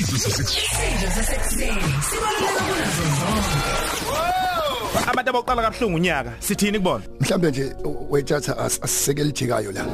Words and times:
isidlo 0.00 1.10
sasekuseni 1.14 1.82
sibaluleka 2.08 2.60
kunazo 2.68 3.02
zonke. 3.18 3.60
abantu 5.10 5.30
aboqala 5.30 5.62
kabuhlungu 5.62 5.96
unyaka 5.96 6.32
sithini 6.40 6.78
kubona 6.78 7.04
mhlambe 7.20 7.50
nje 7.50 7.76
wethatha 8.10 8.58
asisekele 8.58 9.28
ijikayo 9.28 9.72
la 9.72 9.86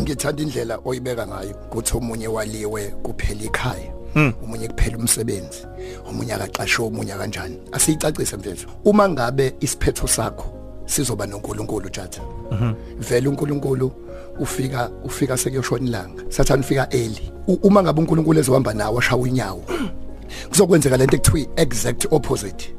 ngithanda 0.00 0.42
indlela 0.42 0.78
oyibeka 0.84 1.26
ngayo 1.26 1.54
kuthi 1.54 1.96
omunye 1.96 2.28
waliwe 2.28 2.82
kuphela 2.88 3.42
ikhaya 3.42 3.92
umunye 4.42 4.68
kuphela 4.68 4.98
umsebenzi 4.98 5.66
omunye 6.08 6.34
akaqashwe 6.34 6.84
omunye 6.86 7.12
kanjani 7.12 7.58
asiyicacise 7.72 8.36
mfethu 8.36 8.68
uma 8.84 9.08
ngabe 9.08 9.54
isiphetho 9.60 10.06
sakho 10.06 10.57
sizoba 10.88 11.26
noNkulunkulu 11.26 11.90
tjatha 11.90 12.20
vele 12.98 13.28
uNkulunkulu 13.28 13.92
ufika 14.40 14.90
ufika 15.04 15.36
sekuyoshona 15.36 15.86
ilanga. 15.86 16.22
Sathana 16.28 16.60
ufika 16.60 16.88
early. 16.90 17.32
U- 17.46 17.58
uma 17.62 17.82
ngabe 17.82 18.00
uNkulunkulu 18.00 18.38
ezohamba 18.40 18.74
nawe 18.74 18.98
ashaya 18.98 19.16
unyawo 19.22 19.62
kuzokwenzeka 20.48 20.96
lento 20.96 21.16
ekuthiwa 21.16 21.48
exact 21.56 22.06
opposite. 22.10 22.74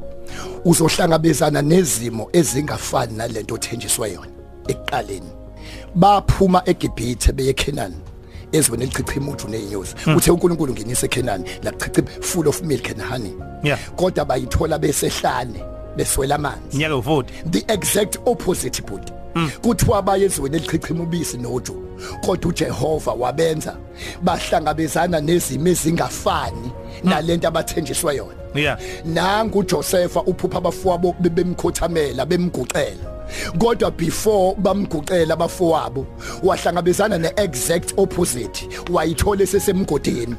Uzohlangabezana 0.66 1.62
nezimo 1.62 2.30
ezingafani 2.34 3.18
nalento 3.18 3.56
othenjiswe 3.56 4.12
yona 4.12 4.32
ekuqaleni. 4.68 5.30
Baphuma 5.96 6.62
eGibhithe 6.66 7.32
beye 7.32 7.50
eKenani 7.50 7.96
ezweni 8.52 8.84
elichichima 8.84 9.32
uju 9.32 9.48
nezinyosi 9.48 9.96
uthe 10.18 10.32
uNkulunkulu 10.32 10.74
nginise 10.74 11.06
eKenani 11.06 11.44
la 11.64 11.72
chichima 11.72 12.08
full 12.22 12.48
of 12.48 12.62
milk 12.62 12.90
and 12.90 13.02
honey. 13.02 13.34
Yeah. 13.64 13.80
kodwa 13.96 14.26
bayithola 14.26 14.80
besehlane. 14.80 15.64
Beswela 16.00 16.36
amanzi 16.36 16.78
unyaka 16.78 16.96
u40 16.96 17.24
the 17.50 17.74
exact 17.74 18.20
opposite 18.26 18.82
budi 18.82 19.12
kuthiwa 19.62 20.02
bayezweni 20.02 20.56
elichichima 20.56 21.04
ubisi 21.04 21.38
noju 21.38 21.76
kodwa 22.26 22.50
uJehova 22.50 23.12
wabenza 23.14 23.76
bahlangabezana 24.22 25.22
nezimo 25.22 25.68
ezingafani 25.68 26.72
nalento 27.04 27.48
abathenjiswe 27.48 28.16
yona. 28.16 28.34
Yeah. 28.56 28.80
Nangu 29.06 29.60
uJosepha 29.60 30.22
uphupha 30.22 30.58
abafowabo 30.58 31.16
bemkhothamela 31.20 32.26
bemgucela 32.26 33.20
kodwa 33.58 33.92
before 33.92 34.56
bamgucela 34.58 35.34
abafowabo 35.34 36.06
wahlangabezana 36.44 37.18
neexact 37.18 37.94
opposite 37.98 38.70
wayithola 38.92 39.46
sesemgodini 39.46 40.36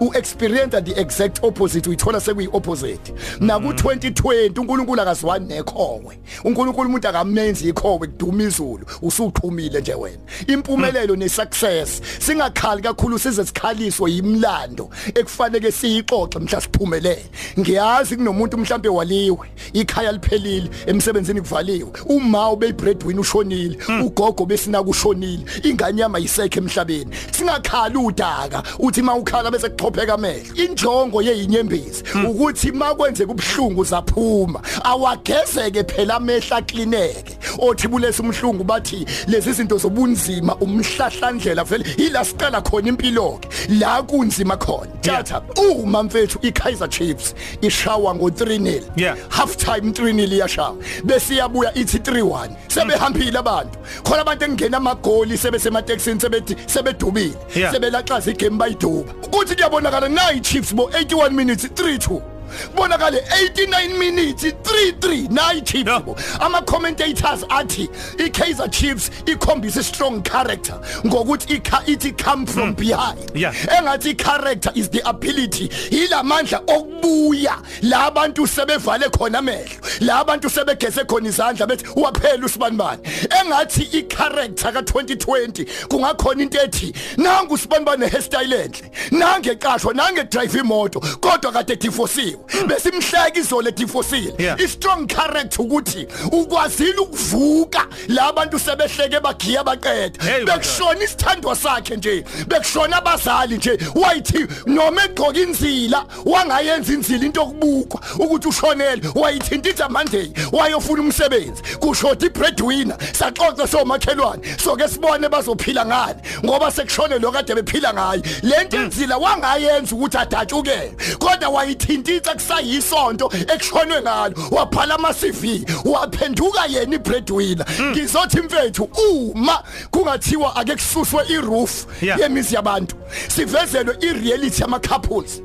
uexperience 0.00 0.80
the 0.82 1.00
exact 1.00 1.38
opposite 1.42 1.88
uyithola 1.88 2.20
sekuyi 2.20 2.48
opposite 2.52 3.12
na 3.40 3.58
ku 3.58 3.68
2020 3.68 4.60
uNkulunkulu 4.60 5.00
akaziwani 5.00 5.46
nekhowe 5.46 6.18
uNkulunkulu 6.44 6.88
umuntu 6.88 7.08
akamenzi 7.08 7.68
ikhowe 7.68 7.98
kuduma 7.98 8.42
izulu 8.42 8.86
usuqhumile 9.02 9.80
nje 9.80 9.94
wena. 9.94 10.18
Impumelelo 10.46 11.16
nesuccess 11.16 12.00
singakhali 12.18 12.82
kakhulu 12.82 13.18
size 13.18 13.44
sikhaliswe 13.44 14.10
yimlando 14.10 14.90
ekufanele 15.14 15.72
siyixoxe 15.72 16.38
mhla 16.38 16.60
siphumelele. 16.60 17.26
Ngiyazi 17.58 18.16
kunomuntu 18.16 18.58
mhlambe 18.58 18.88
waliwe 18.88 19.50
ikhaya 19.72 20.12
liphelile 20.12 20.70
emsebenzini 20.86 21.40
kuvaliwe. 21.40 21.90
Uma 22.06 22.50
ube 22.50 22.72
breadwinner 22.72 23.20
ushonile 23.20 23.78
ugogo 24.04 24.46
besinaka 24.46 24.90
ushonile 24.90 25.44
ingane 25.62 26.00
yama 26.00 26.18
yisekhe 26.18 26.58
emhlabeni. 26.58 27.10
Singakhali 27.30 27.98
udaka 27.98 28.62
uthi 28.78 29.02
mawukhala 29.02 29.50
bese 29.50 29.68
kuxhopheka 29.76 30.14
amehlo 30.14 30.54
injongo 30.54 31.22
yeyinyembezi 31.22 32.04
ukuthi 32.28 32.72
makwenzeka 32.72 33.32
ubhlungu 33.32 33.84
zaphuma 33.84 34.60
awagezeke 34.84 35.84
phela 35.84 36.14
amehla 36.14 36.56
aklineke. 36.56 37.33
Othi 37.58 37.88
bulesa 37.88 38.22
umhlungu 38.22 38.64
bathi 38.64 39.06
lezi 39.26 39.52
zinto 39.52 39.78
zobunzima 39.78 40.56
umhlahlandlela 40.60 41.64
vele 41.64 41.84
ila 41.98 42.24
siqala 42.24 42.60
khona 42.62 42.88
impilo 42.88 43.38
ke 43.40 43.48
la 43.68 44.02
kunzima 44.02 44.56
khona. 44.56 44.90
Tjatha 45.02 45.42
uma 45.56 46.02
mfethu 46.02 46.38
iKaizer 46.42 46.88
Chiefs 46.88 47.34
ishawa 47.62 48.14
ngo3-0 48.14 48.82
Yeah. 48.96 49.16
half 49.30 49.56
time 49.56 49.92
3-0 49.92 50.32
iyashawa 50.32 50.76
bese 51.04 51.34
iyabuya 51.34 51.74
ithi 51.74 51.98
3-1 51.98 52.50
sebehambile 52.68 53.38
abantu. 53.38 53.78
Khona 54.02 54.20
abantu 54.20 54.44
engena 54.44 54.76
amagoli 54.76 55.38
sebesemateksini 55.38 56.20
sebethi 56.20 56.56
sebedubile. 56.66 57.34
Sebelaxaza 57.72 58.30
igame 58.30 58.56
bayiduba 58.56 59.12
kuthi 59.30 59.54
kuyabonakala 59.54 60.08
nayi 60.08 60.40
Chiefs 60.40 60.74
bo 60.74 60.90
81 60.90 61.30
minutes 61.30 61.64
3-2 61.64 62.33
bonakale 62.74 63.20
89 63.20 63.98
minutes 63.98 64.44
3-3 64.44 65.28
nayi 65.30 65.62
Chiefs 65.64 66.04
bo 66.04 66.16
ama 66.40 66.62
commentators 66.62 67.44
athi 67.50 67.88
iKaizer 68.18 68.70
Chiefs 68.70 69.10
ikhombisa 69.26 69.82
strong 69.82 70.22
character 70.22 70.78
ngokuthi 71.04 71.60
ithi 71.86 72.12
come 72.12 72.46
from 72.46 72.74
behind. 72.74 73.30
Yeah. 73.34 73.52
engathi 73.52 74.16
character 74.18 74.72
is 74.74 74.88
the 74.88 75.06
ability 75.08 75.68
ilamandla 75.68 76.64
okubuya. 76.66 77.62
La 77.82 78.10
bantu 78.10 78.46
sebevale 78.46 79.10
khona 79.10 79.38
amehlo 79.38 80.00
la 80.00 80.20
abantu 80.24 80.48
sebegese 80.48 81.04
khona 81.06 81.28
izandla 81.28 81.66
bethi 81.66 81.84
waphela 81.96 82.44
usibanibani 82.44 83.02
engathi 83.40 83.82
i-character 83.98 84.72
ka2020 84.72 85.88
kungakhona 85.88 86.42
into 86.42 86.58
ethi 86.58 86.94
nangu 87.16 87.54
usibanibani 87.54 88.08
hairstyle 88.08 88.64
enhle 88.64 88.90
nange 89.10 89.50
eqashwa 89.50 89.94
nange 89.94 90.24
drive 90.24 90.58
imoto 90.58 91.00
kodwa 91.00 91.52
kade 91.52 91.76
divorciwe 91.76 92.43
besimhleka 92.66 93.40
izolo 93.40 93.70
divorcile 93.70 94.34
Yeah. 94.38 94.56
i-strong 94.60 95.06
character 95.06 95.62
ukuthi 95.64 96.06
ukwazile 96.32 96.98
ukuvuka 96.98 97.86
la 98.08 98.32
bantu 98.32 98.58
sebehleke 98.58 99.20
bagiya 99.20 99.64
baqeda. 99.64 100.44
Bekushona 100.44 101.04
isithandwa 101.04 101.56
sakhe 101.56 101.96
nje 101.96 102.24
bekushona 102.48 102.96
abazali 102.96 103.56
nje. 103.56 103.78
Wayithi 103.94 104.46
noma 104.66 105.04
egqoka 105.04 105.40
inzila 105.40 106.04
wangayenza 106.24 106.92
inzila 106.92 107.24
into 107.24 107.42
okubukwa 107.42 108.00
ukuthi 108.18 108.48
ushonele. 108.48 109.02
Wayithinta 109.14 109.88
Monday 109.88 110.32
wayofuna 110.52 111.02
umsebenzi. 111.02 111.62
Kushoda 111.80 112.26
ibreadwinner 112.26 112.96
saxoxa 113.12 113.66
somakhelwane 113.66 114.42
soke 114.58 114.88
sibone 114.88 115.28
bazophila 115.28 115.86
ngani 115.86 116.20
ngoba 116.44 116.70
sekushone 116.70 117.18
lo 117.18 117.32
kade 117.32 117.54
bephila 117.54 117.92
ngayo 117.94 118.22
lento 118.42 118.76
inzila 118.76 119.16
wangayenza 119.18 119.94
ukuthi 119.94 120.18
adatshuke 120.18 120.92
kodwa 121.18 121.48
wayithintitha 121.48 122.33
kusayisonto 122.34 123.30
ekushonwe 123.48 124.02
ngalo. 124.02 124.34
Wabhala 124.50 124.94
ama 124.94 125.14
CV 125.14 125.64
waphenduka 125.84 126.66
yena 126.66 126.94
ibreadwinner. 126.94 127.66
Ngizothi 127.90 128.40
mfethu 128.40 128.88
uma 129.10 129.62
kungathiwa 129.90 130.56
ake 130.56 130.72
kususwe 130.74 131.24
iroof 131.28 131.86
yemizi 132.02 132.54
yabantu 132.54 132.96
sivezelwe 133.28 133.96
ireality 134.00 134.62
yama 134.62 134.78
couples 134.78 135.42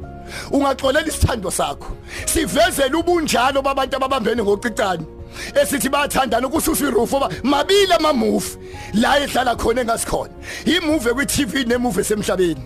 ungaxolela 0.52 1.08
isithando 1.08 1.52
sakho. 1.52 1.98
Sivezele 2.26 2.96
ubunjalo 2.96 3.62
babantu 3.62 3.96
ababambene 3.96 4.44
ngocicane. 4.44 5.06
Esithi 5.62 5.90
bayathandana 5.90 6.48
ukususa 6.48 6.88
iroof 6.88 7.14
oba 7.14 7.30
mabili 7.44 7.94
ama 7.94 8.14
movie 8.14 8.58
la 8.94 9.20
ehlala 9.20 9.56
khona 9.56 9.82
engasikhona 9.82 10.34
imovie 10.66 11.14
kwi 11.14 11.26
TV 11.26 11.66
nemovie 11.66 12.04
semhlabeni 12.04 12.64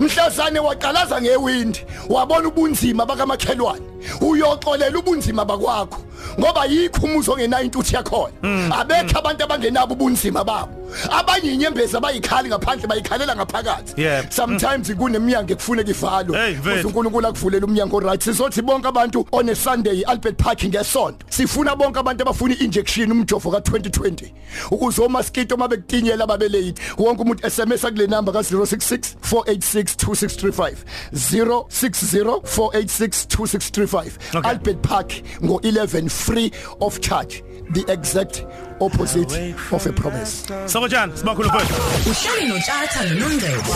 mhlazane 0.00 0.60
waqalaza 0.60 1.20
ngewindi 1.20 1.80
wabona 2.08 2.48
ubunzima 2.48 3.06
bakamakhelwane 3.06 3.86
uyoxolela 4.20 4.98
ubunzima 4.98 5.44
bakwakho. 5.44 6.09
Ngoba 6.38 6.64
yikho 6.64 7.06
umuzo 7.06 7.32
ongenayo 7.32 7.64
intuthi 7.64 7.94
yakhona 7.94 8.32
abekho 8.78 9.18
abantu 9.18 9.44
abangenabo 9.44 9.94
ubunzima 9.94 10.44
babo. 10.44 10.76
Abanye 11.10 11.52
inyembezi 11.52 11.96
abayikhali 11.96 12.48
ngaphandle 12.48 12.86
bayikhalela 12.88 13.36
ngaphakathi. 13.36 14.00
Yep. 14.00 14.32
sometimes 14.32 14.90
kuneminyango 14.90 15.52
ekufuneka 15.52 15.90
ivalwe. 15.90 16.38
Hey, 16.38 16.54
ukuze 16.56 16.70
mfethu. 16.70 16.88
uNkulunkulu 16.88 17.26
akuvulela 17.26 17.66
umnyango 17.66 18.00
right. 18.00 18.20
Sizothi 18.22 18.62
bonke 18.62 18.88
abantu 18.88 19.26
on 19.32 19.48
a 19.48 19.54
Sunday 19.54 20.02
Albert 20.08 20.36
Park 20.36 20.58
ngesonto 20.64 21.24
sifuna 21.28 21.76
bonke 21.76 21.98
abantu 22.00 22.22
abafuna 22.22 22.54
injection 22.60 23.10
umjovo 23.12 23.50
ka2020 23.50 24.32
ukuze 24.70 25.02
omaskito 25.02 25.56
mabekutinyela 25.56 26.26
babelate. 26.26 26.74
Wonke 26.98 27.22
umuntu 27.22 27.50
SMS 27.50 27.84
akule 27.84 28.06
number 28.08 28.34
ka066 28.34 29.14
486 29.22 29.94
2635 29.96 30.74
060 31.14 32.40
486 32.42 33.26
2635 33.26 34.10
Okay. 34.34 34.50
Albert 34.50 34.82
Park 34.82 35.08
ngo11 35.42 36.08
free 36.20 36.50
of 36.80 37.00
charge 37.00 37.42
the 37.72 37.84
exact 37.92 38.44
opposite 38.80 39.32
of 39.72 39.86
a 39.86 39.92
promise. 39.92 40.46
Sawojana 40.66 41.16
sibakhulu 41.16 41.48
mfethu 41.48 41.74
Uhleli 42.10 42.48
notshatha 42.48 43.04
nonongcebo. 43.04 43.72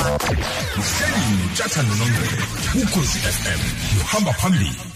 uhleli 0.80 1.36
notshatha 1.42 1.82
nonongcebo 1.82 2.42
ukhosi 2.82 3.18
FM 3.18 3.60
uhamba 4.00 4.32
phambili. 4.32 4.93